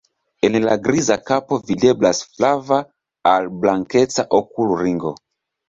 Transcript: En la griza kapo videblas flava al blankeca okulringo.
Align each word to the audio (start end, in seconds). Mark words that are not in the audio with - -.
En 0.47 0.55
la 0.61 0.77
griza 0.87 1.17
kapo 1.31 1.59
videblas 1.67 2.23
flava 2.33 2.81
al 3.35 3.53
blankeca 3.61 4.29
okulringo. 4.43 5.17